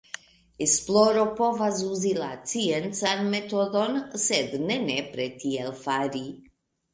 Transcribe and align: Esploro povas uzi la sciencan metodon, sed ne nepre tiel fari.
Esploro 0.65 1.25
povas 1.39 1.81
uzi 1.95 2.13
la 2.21 2.29
sciencan 2.51 3.21
metodon, 3.35 4.01
sed 4.25 4.57
ne 4.65 4.79
nepre 4.89 5.29
tiel 5.45 5.71
fari. 5.85 6.25